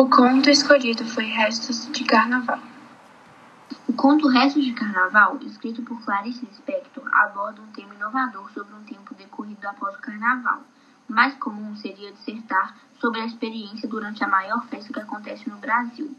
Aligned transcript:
O 0.00 0.08
conto 0.08 0.48
escolhido 0.48 1.04
foi 1.04 1.24
Restos 1.24 1.86
de 1.92 2.04
Carnaval. 2.04 2.58
O 3.86 3.92
conto 3.92 4.28
Restos 4.28 4.64
de 4.64 4.72
Carnaval, 4.72 5.38
escrito 5.42 5.82
por 5.82 6.02
Clarice 6.02 6.46
Lispector, 6.46 7.06
aborda 7.12 7.60
um 7.60 7.66
tema 7.66 7.94
inovador 7.94 8.50
sobre 8.50 8.74
um 8.74 8.82
tempo 8.84 9.14
decorrido 9.14 9.62
após 9.68 9.94
o 9.94 10.00
Carnaval. 10.00 10.62
O 11.06 11.12
mais 11.12 11.34
comum 11.34 11.76
seria 11.76 12.12
dissertar 12.12 12.78
sobre 12.98 13.20
a 13.20 13.26
experiência 13.26 13.86
durante 13.86 14.24
a 14.24 14.26
maior 14.26 14.64
festa 14.68 14.90
que 14.90 15.00
acontece 15.00 15.50
no 15.50 15.58
Brasil. 15.58 16.16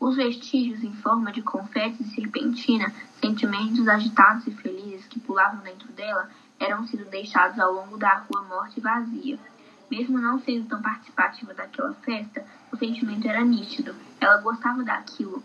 Os 0.00 0.16
vestígios 0.16 0.82
em 0.82 0.94
forma 0.94 1.30
de 1.30 1.40
confetes 1.40 2.00
e 2.00 2.14
serpentina, 2.16 2.92
sentimentos 3.20 3.86
agitados 3.86 4.44
e 4.48 4.50
felizes 4.50 5.06
que 5.06 5.20
pulavam 5.20 5.60
dentro 5.60 5.86
dela, 5.92 6.28
eram 6.58 6.84
sido 6.88 7.04
deixados 7.04 7.60
ao 7.60 7.74
longo 7.74 7.96
da 7.96 8.24
rua 8.28 8.42
morte 8.42 8.80
vazia. 8.80 9.38
Mesmo 9.90 10.18
não 10.18 10.38
sendo 10.40 10.68
tão 10.68 10.82
participativa 10.82 11.54
daquela 11.54 11.94
festa, 11.94 12.44
o 12.72 12.76
sentimento 12.76 13.28
era 13.28 13.44
nítido. 13.44 13.94
Ela 14.20 14.38
gostava 14.38 14.82
daquilo. 14.82 15.42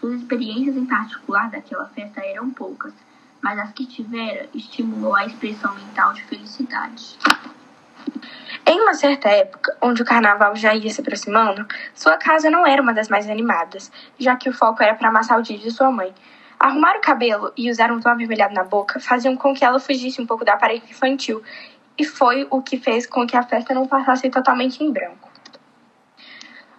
Suas 0.00 0.20
experiências 0.20 0.76
em 0.76 0.86
particular 0.86 1.50
daquela 1.50 1.86
festa 1.86 2.20
eram 2.20 2.50
poucas, 2.50 2.92
mas 3.40 3.58
as 3.58 3.72
que 3.72 3.86
tivera 3.86 4.48
estimulou 4.54 5.14
a 5.14 5.24
expressão 5.26 5.74
mental 5.74 6.12
de 6.12 6.24
felicidade. 6.24 7.18
Em 8.66 8.80
uma 8.80 8.94
certa 8.94 9.28
época, 9.28 9.76
onde 9.80 10.02
o 10.02 10.04
carnaval 10.04 10.54
já 10.56 10.74
ia 10.74 10.90
se 10.90 11.00
aproximando, 11.00 11.66
sua 11.94 12.16
casa 12.16 12.50
não 12.50 12.66
era 12.66 12.80
uma 12.80 12.92
das 12.92 13.08
mais 13.08 13.28
animadas, 13.28 13.90
já 14.18 14.36
que 14.36 14.48
o 14.48 14.52
foco 14.52 14.82
era 14.82 14.94
para 14.94 15.08
amassar 15.08 15.38
o 15.38 15.42
dia 15.42 15.58
de 15.58 15.70
sua 15.70 15.90
mãe. 15.90 16.12
Arrumar 16.58 16.96
o 16.96 17.00
cabelo 17.00 17.52
e 17.56 17.68
usar 17.68 17.90
um 17.90 18.00
tom 18.00 18.08
avermelhado 18.08 18.54
na 18.54 18.62
boca 18.62 19.00
faziam 19.00 19.36
com 19.36 19.52
que 19.52 19.64
ela 19.64 19.80
fugisse 19.80 20.20
um 20.22 20.26
pouco 20.26 20.44
da 20.44 20.54
aparência 20.54 20.90
infantil, 20.90 21.42
e 21.98 22.04
foi 22.04 22.46
o 22.50 22.62
que 22.62 22.78
fez 22.78 23.06
com 23.06 23.26
que 23.26 23.36
a 23.36 23.42
festa 23.42 23.74
não 23.74 23.86
passasse 23.86 24.28
totalmente 24.30 24.82
em 24.82 24.92
branco 24.92 25.32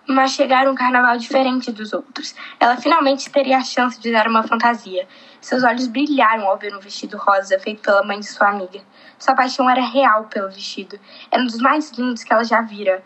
mas 0.08 0.32
chegar 0.32 0.68
um 0.68 0.76
carnaval 0.76 1.18
diferente 1.18 1.72
dos 1.72 1.94
outros. 1.94 2.36
Ela 2.60 2.78
finalmente 2.78 3.30
teria 3.30 3.58
a 3.58 3.64
chance 3.64 4.00
de 4.00 4.12
dar 4.12 4.28
uma 4.28 4.44
fantasia. 4.44 5.08
Seus 5.40 5.64
olhos 5.64 5.88
brilharam 5.88 6.46
ao 6.48 6.58
ver 6.58 6.76
um 6.76 6.80
vestido 6.80 7.18
rosa 7.18 7.58
feito 7.60 7.82
pela 7.82 8.04
mãe 8.04 8.20
de 8.20 8.28
sua 8.28 8.50
amiga. 8.50 8.82
Sua 9.18 9.36
paixão 9.36 9.70
era 9.70 9.82
real 9.82 10.26
pelo 10.26 10.50
vestido. 10.50 11.00
Era 11.32 11.42
um 11.42 11.46
dos 11.46 11.60
mais 11.60 11.92
lindos 11.92 12.24
que 12.24 12.34
ela 12.34 12.44
já 12.44 12.62
vira. 12.62 13.04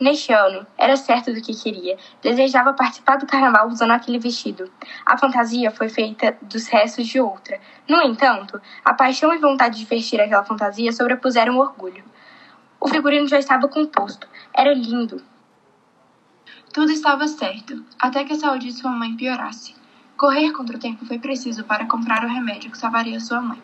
Neste 0.00 0.32
ano, 0.32 0.66
era 0.76 0.96
certo 0.96 1.32
do 1.32 1.40
que 1.40 1.54
queria. 1.54 1.96
Desejava 2.20 2.72
participar 2.72 3.16
do 3.16 3.26
carnaval 3.26 3.68
usando 3.68 3.92
aquele 3.92 4.18
vestido. 4.18 4.70
A 5.06 5.16
fantasia 5.16 5.70
foi 5.70 5.88
feita 5.88 6.36
dos 6.42 6.66
restos 6.66 7.06
de 7.06 7.20
outra. 7.20 7.60
No 7.88 8.02
entanto, 8.02 8.60
a 8.84 8.94
paixão 8.94 9.32
e 9.32 9.38
vontade 9.38 9.78
de 9.78 9.84
vestir 9.84 10.20
aquela 10.20 10.44
fantasia 10.44 10.92
sobrepuseram 10.92 11.56
o 11.56 11.60
orgulho. 11.60 12.04
O 12.80 12.88
figurino 12.88 13.28
já 13.28 13.38
estava 13.38 13.68
composto. 13.68 14.26
Era 14.52 14.74
lindo, 14.74 15.22
tudo 16.72 16.90
estava 16.90 17.28
certo, 17.28 17.84
até 18.00 18.24
que 18.24 18.32
a 18.32 18.36
saúde 18.36 18.68
de 18.68 18.72
sua 18.72 18.90
mãe 18.90 19.14
piorasse. 19.14 19.74
Correr 20.16 20.52
contra 20.52 20.74
o 20.74 20.80
tempo 20.80 21.04
foi 21.04 21.18
preciso 21.18 21.64
para 21.64 21.84
comprar 21.84 22.24
o 22.24 22.28
remédio 22.28 22.70
que 22.70 22.78
salvaria 22.78 23.20
sua 23.20 23.42
mãe. 23.42 23.60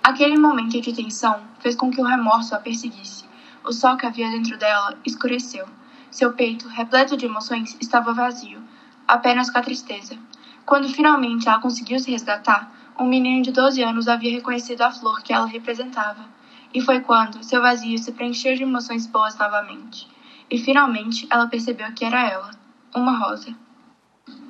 Aquele 0.00 0.38
momento 0.38 0.80
de 0.80 0.92
tensão 0.92 1.40
fez 1.58 1.74
com 1.74 1.90
que 1.90 2.00
o 2.00 2.04
remorso 2.04 2.54
a 2.54 2.60
perseguisse. 2.60 3.24
O 3.66 3.72
sol 3.72 3.96
que 3.96 4.06
havia 4.06 4.30
dentro 4.30 4.56
dela 4.56 4.96
escureceu. 5.04 5.66
Seu 6.08 6.32
peito, 6.32 6.68
repleto 6.68 7.16
de 7.16 7.26
emoções, 7.26 7.76
estava 7.80 8.14
vazio, 8.14 8.62
apenas 9.08 9.50
com 9.50 9.58
a 9.58 9.62
tristeza. 9.62 10.16
Quando 10.64 10.88
finalmente 10.88 11.48
ela 11.48 11.58
conseguiu 11.58 11.98
se 11.98 12.08
resgatar, 12.08 12.72
um 12.96 13.06
menino 13.06 13.42
de 13.42 13.50
12 13.50 13.82
anos 13.82 14.06
havia 14.06 14.30
reconhecido 14.30 14.82
a 14.82 14.92
flor 14.92 15.20
que 15.20 15.32
ela 15.32 15.46
representava. 15.46 16.24
E 16.72 16.80
foi 16.80 17.00
quando 17.00 17.42
seu 17.42 17.60
vazio 17.60 17.98
se 17.98 18.12
preencheu 18.12 18.54
de 18.54 18.62
emoções 18.62 19.04
boas 19.04 19.36
novamente. 19.36 20.06
E 20.48 20.58
finalmente 20.58 21.26
ela 21.28 21.48
percebeu 21.48 21.92
que 21.92 22.04
era 22.04 22.22
ela, 22.22 22.50
uma 22.94 23.18
rosa. 23.18 23.52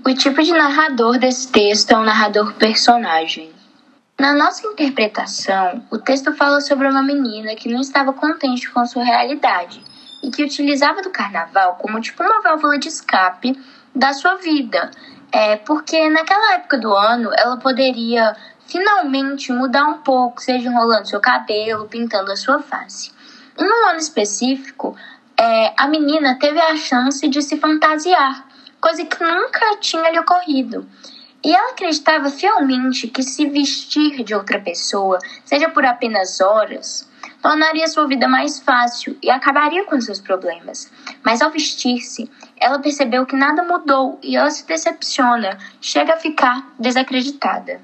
O 0.05 0.13
tipo 0.13 0.43
de 0.43 0.53
narrador 0.53 1.19
desse 1.19 1.51
texto 1.51 1.91
é 1.91 1.97
um 1.97 2.05
narrador 2.05 2.53
personagem. 2.55 3.56
Na 4.19 4.33
nossa 4.33 4.67
interpretação, 4.67 5.85
o 5.91 5.99
texto 5.99 6.33
fala 6.33 6.63
sobre 6.63 6.89
uma 6.89 7.03
menina 7.03 7.55
que 7.55 7.69
não 7.69 7.83
estava 7.83 8.15
contente 8.15 8.71
com 8.71 8.87
sua 8.87 9.05
realidade 9.05 9.85
e 10.23 10.31
que 10.31 10.43
utilizava 10.43 11.03
do 11.03 11.11
carnaval 11.11 11.75
como 11.75 12.01
tipo 12.01 12.23
uma 12.23 12.41
válvula 12.41 12.79
de 12.79 12.89
escape 12.89 13.61
da 13.95 14.15
sua 14.15 14.37
vida. 14.37 14.91
É 15.31 15.57
porque 15.57 16.09
naquela 16.09 16.55
época 16.55 16.79
do 16.79 16.95
ano 16.95 17.31
ela 17.37 17.59
poderia 17.59 18.35
finalmente 18.67 19.53
mudar 19.53 19.85
um 19.85 19.99
pouco, 19.99 20.41
seja 20.41 20.67
enrolando 20.67 21.07
seu 21.07 21.21
cabelo, 21.21 21.87
pintando 21.87 22.33
a 22.33 22.37
sua 22.37 22.61
face. 22.61 23.13
Em 23.59 23.65
um 23.65 23.89
ano 23.91 23.99
específico, 23.99 24.97
é, 25.37 25.75
a 25.77 25.87
menina 25.87 26.39
teve 26.39 26.59
a 26.59 26.75
chance 26.75 27.29
de 27.29 27.43
se 27.43 27.59
fantasiar, 27.59 28.47
coisa 28.81 29.05
que 29.05 29.23
nunca 29.23 29.77
tinha 29.77 30.11
lhe 30.11 30.19
ocorrido. 30.19 30.89
E 31.47 31.55
ela 31.55 31.71
acreditava 31.71 32.29
fielmente 32.29 33.07
que 33.07 33.23
se 33.23 33.49
vestir 33.49 34.25
de 34.25 34.35
outra 34.35 34.59
pessoa, 34.59 35.17
seja 35.45 35.69
por 35.69 35.87
apenas 35.87 36.41
horas, 36.41 37.09
tornaria 37.41 37.87
sua 37.87 38.09
vida 38.09 38.27
mais 38.27 38.59
fácil 38.59 39.17
e 39.23 39.31
acabaria 39.31 39.85
com 39.85 40.01
seus 40.01 40.19
problemas. 40.19 40.91
Mas 41.25 41.41
ao 41.41 41.53
vestir-se, 41.53 42.29
ela 42.61 42.81
percebeu 42.81 43.25
que 43.25 43.37
nada 43.37 43.63
mudou 43.63 44.19
e 44.25 44.37
ela 44.37 44.51
se 44.51 44.67
decepciona, 44.67 45.57
chega 45.81 46.15
a 46.15 46.19
ficar 46.19 46.69
desacreditada. 46.81 47.81